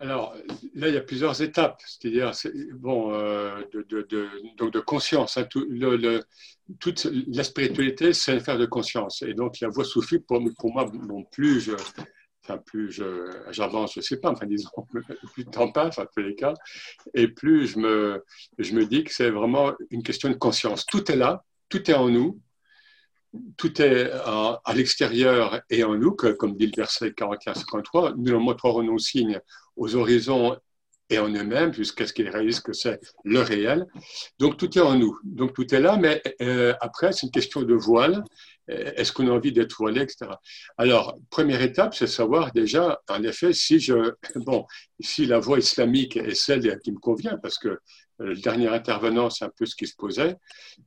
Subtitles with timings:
[0.00, 0.34] Alors
[0.74, 2.32] là, il y a plusieurs étapes, c'est-à-dire
[2.74, 5.38] bon, euh, de, donc de conscience.
[5.38, 6.22] Hein, le,
[6.80, 9.22] toute la spiritualité, c'est une affaire de conscience.
[9.22, 11.72] Et donc la voie soufie, pour, moi, non plus je,
[12.44, 12.92] enfin plus
[13.50, 14.70] j'avance, je ne sais pas, enfin disons,
[15.32, 16.54] plus le temps passe, en tous les cas,
[17.14, 18.24] et plus je me,
[18.58, 20.84] je dis que c'est vraiment une question de conscience.
[20.84, 22.38] Tout est là, tout est en nous,
[23.56, 28.82] tout est à, l'extérieur et en nous, comme dit le verset 41-53, nous leur montrerons
[28.82, 29.40] nos signes
[29.76, 30.56] aux horizons
[31.08, 33.86] et en eux-mêmes jusqu'à ce qu'ils réalisent que c'est le réel.
[34.38, 37.62] Donc tout est en nous, donc tout est là, mais euh, après c'est une question
[37.62, 38.24] de voile.
[38.68, 40.28] Est-ce qu'on a envie d'être voilé, etc.
[40.76, 44.66] Alors première étape, c'est savoir déjà, en effet, si je, bon,
[44.98, 47.78] si la voie islamique est celle qui me convient, parce que
[48.18, 50.36] le dernier intervenant, c'est un peu ce qui se posait.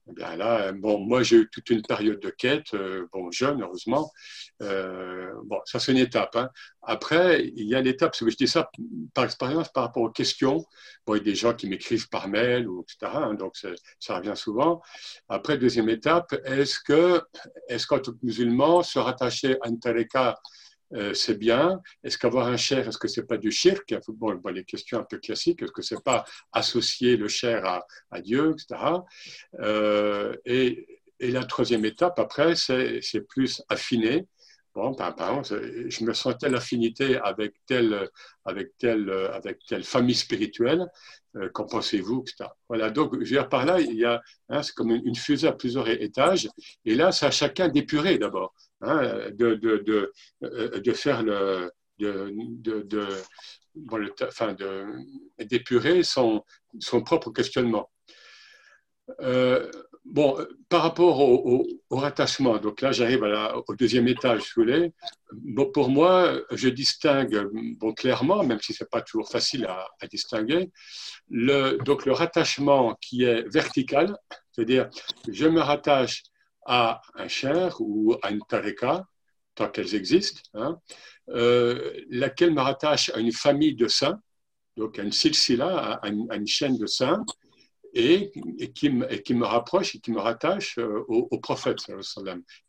[0.09, 3.61] Eh bien là, bon, moi, j'ai eu toute une période de quête, euh, bon, jeune,
[3.61, 4.11] heureusement.
[4.61, 6.35] Euh, bon, ça, c'est une étape.
[6.35, 6.49] Hein.
[6.81, 8.69] Après, il y a l'étape, je dis ça
[9.13, 10.65] par expérience par rapport aux questions.
[11.05, 13.11] Bon, il y a des gens qui m'écrivent par mail, ou, etc.
[13.13, 13.55] Hein, donc,
[13.99, 14.81] ça revient souvent.
[15.27, 17.21] Après, deuxième étape, est-ce que,
[17.67, 20.39] est-ce qu'en tant que musulman, se rattacher à une tareka
[20.93, 21.81] euh, c'est bien.
[22.03, 25.17] Est-ce qu'avoir un cher, est-ce que c'est pas du shirk bon, Les questions un peu
[25.17, 25.61] classiques.
[25.61, 28.81] Est-ce que c'est pas associer le cher à, Dieu, etc.
[29.59, 30.87] Euh, et,
[31.21, 34.25] la troisième étape, après, c'est plus affiné.
[34.73, 38.07] Bon, par exemple, je me sens telle affinité avec telle,
[38.45, 40.87] avec telle, avec telle famille spirituelle.
[41.35, 42.49] Euh, qu'en pensez-vous, etc.
[42.67, 42.89] Voilà.
[42.89, 45.51] Donc, je veux dire, par là, il y a, hein, c'est comme une fusée à
[45.51, 46.49] plusieurs étages.
[46.85, 48.55] Et là, c'est à chacun d'épurer d'abord.
[48.81, 50.13] Hein, de, de, de,
[50.43, 53.09] euh, de, faire le, de,
[53.75, 54.55] bon, enfin,
[55.37, 56.45] d'épurer son,
[56.79, 57.89] son propre questionnement.
[59.19, 59.69] Euh,
[60.05, 60.37] bon,
[60.69, 63.23] par rapport au, rattachement, donc là j'arrive
[63.67, 64.93] au deuxième étage, si vous voulez.
[65.73, 70.07] Pour moi, je distingue bon, clairement, même si ce n'est pas toujours facile à, à,
[70.07, 70.71] distinguer,
[71.29, 74.15] le, donc le rattachement qui est vertical,
[74.53, 74.89] c'est-à-dire
[75.29, 76.23] je me rattache
[76.69, 79.03] à un cher ou à une tareka,
[79.55, 80.79] tant qu'elles existent, hein,
[81.29, 84.21] euh, laquelle me rattache à une famille de saints,
[84.77, 87.25] donc à une silsila, à une, chaîne de saints,
[87.95, 91.77] et, et, qui, me, qui, me rapproche et qui me rattache euh, au, prophète.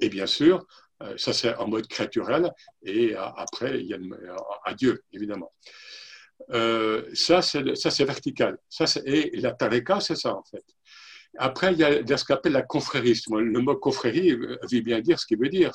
[0.01, 0.67] Et bien sûr,
[1.03, 2.51] euh, ça c'est en mode créaturel,
[2.83, 3.99] et après, il y a
[4.65, 5.53] à Dieu, évidemment.
[6.49, 8.57] ça, c'est vertical.
[8.71, 10.65] Ça, et la tareka, c'est ça en fait.
[11.39, 13.21] Après, il y a ce qu'on appelle la confrérie.
[13.31, 15.73] Le mot confrérie veut bien dire ce qu'il veut dire.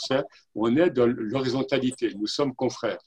[0.54, 2.14] On est dans l'horizontalité.
[2.16, 3.00] Nous sommes confrères.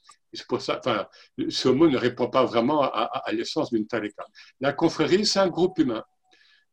[0.48, 1.06] Pour ça, enfin,
[1.48, 4.25] ce mot ne répond pas vraiment à, l'essence d'une tarika.
[4.60, 6.04] La confrérie, c'est un groupe humain.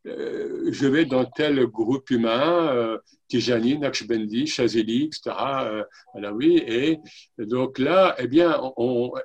[0.07, 5.35] Euh, je vais dans tel groupe humain, euh, Tijani, Naqshbandi, Chazeli, etc.
[5.65, 6.99] Euh, oui, et
[7.39, 8.61] donc là, eh bien,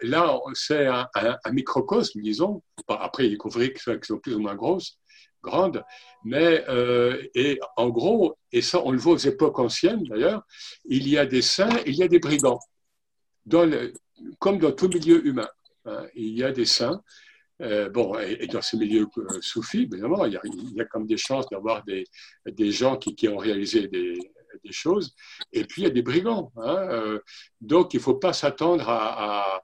[0.02, 1.06] là, c'est un,
[1.52, 2.62] microcosme, disons.
[2.88, 4.96] Après, il y a des confréries qui sont plus ou moins grosses,
[5.42, 5.84] grande,
[6.24, 10.42] mais euh, et en gros, et ça on le voit aux époques anciennes d'ailleurs,
[10.84, 12.60] il y a des saints, il y a des brigands,
[14.38, 15.48] comme dans tout milieu humain.
[15.86, 16.06] Hein.
[16.14, 17.02] il y a des saints,
[17.62, 20.84] euh, bon, et, dans ces milieux euh, soufis, évidemment, il y, a, il y a
[20.84, 22.04] comme des chances d'avoir des,
[22.46, 24.18] des, gens qui, qui, ont réalisé des,
[24.62, 25.14] des, choses,
[25.52, 26.52] et puis il y a des brigands.
[26.56, 27.18] Hein,
[27.60, 29.62] donc il ne faut pas s'attendre à,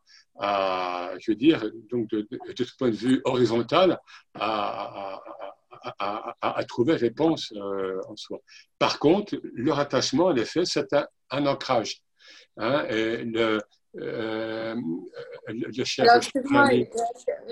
[1.19, 3.99] je veux dire, donc de, de, ce point de vue horizontal,
[4.35, 5.23] à,
[6.69, 8.41] trouver réponse euh, en soi.
[8.79, 10.95] Par contre, le rattachement, en effet, c'est
[11.31, 12.03] un, ancrage.
[12.57, 13.61] Hein, et le,
[13.97, 14.75] euh,
[15.49, 16.71] le chef Alors, excuse-moi,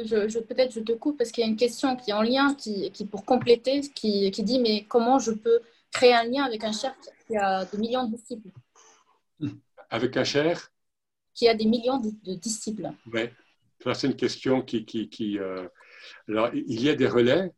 [0.05, 2.55] je, peut-être je te coupe parce qu'il y a une question qui est en lien,
[2.55, 5.61] qui, qui pour compléter, qui, qui, dit mais comment je peux
[5.93, 6.93] créer un lien avec un chef
[7.27, 8.49] qui a des millions de disciples?
[9.91, 10.71] Avec un chef?
[11.35, 12.91] Qui a des millions de, disciples.
[13.13, 13.23] Oui,
[13.93, 15.67] c'est une question qui euh,
[16.29, 17.51] alors, il y a des relais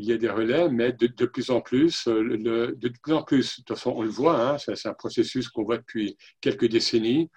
[0.00, 3.50] il y a des relais, mais de, plus en plus, euh, de plus en plus,
[3.50, 7.30] de toute façon, on le voit, hein, c'est un processus qu'on voit depuis quelques décennies.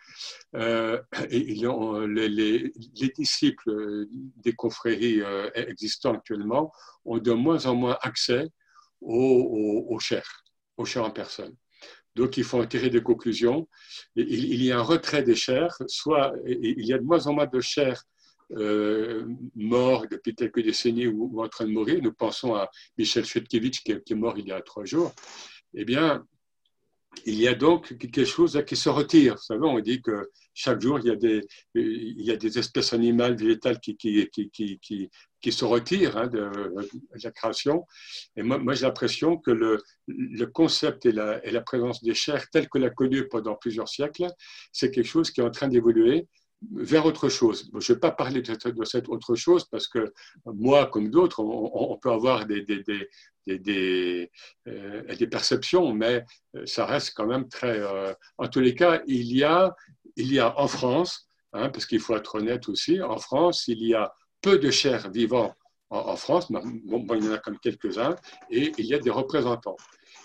[0.56, 0.98] Euh,
[1.30, 4.06] et, les, les, disciples
[4.38, 6.72] des confréries euh, existants actuellement
[7.04, 8.48] ont de moins en moins accès
[9.02, 10.46] aux, aux, chers,
[10.78, 11.54] aux chers en personne.
[12.16, 13.68] Donc, il faut en tirer des conclusions.
[14.16, 17.48] Il, y a un retrait des chers, soit il y a de moins en moins
[17.48, 18.02] de chers
[18.52, 19.26] euh,
[19.56, 23.92] mort depuis quelques décennies ou, en train de mourir, nous pensons à Michel Chutkiewicz qui,
[23.92, 25.14] est mort il y a trois jours,
[25.74, 26.26] eh bien,
[27.26, 29.36] il y a donc quelque chose qui se retire.
[29.36, 34.00] Vous savez, on dit que chaque jour, il y a des, espèces animales, végétales qui,
[35.52, 36.50] se retirent hein, de,
[37.24, 37.86] la création.
[38.36, 42.50] Et moi, j'ai l'impression que le, le concept et la, et la, présence des chairs,
[42.52, 44.28] telle que l'a connue pendant plusieurs siècles,
[44.72, 46.28] c'est quelque chose qui est en train d'évoluer
[46.72, 47.70] vers autre chose.
[47.74, 50.14] Je ne vais pas parler de cette, autre chose parce que
[50.46, 52.84] moi, comme d'autres, on, peut avoir des, des,
[53.48, 54.32] des,
[54.68, 56.24] euh, des, perceptions, mais
[56.66, 57.82] ça reste quand même très...
[58.38, 59.76] en tous les cas, il y a,
[60.16, 63.86] il y a en France, hein, parce qu'il faut être honnête aussi, en France, il
[63.86, 65.56] y a peu de chers vivants
[65.90, 68.16] en, France, bon, il y en a comme quelques-uns,
[68.50, 69.78] et il y a des représentants.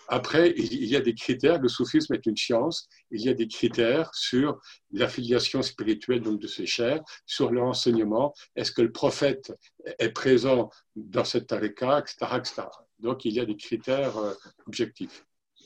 [0.09, 3.47] Après, il y a des critères, le soufisme est une science, il y a des
[3.47, 4.59] critères sur
[4.91, 9.53] l'affiliation spirituelle donc de ces chers, sur leur enseignement, est-ce que le prophète
[9.99, 12.63] est présent dans cette tarika, etc., etc.
[12.99, 14.35] Donc il y a des critères euh,
[14.67, 15.25] objectifs.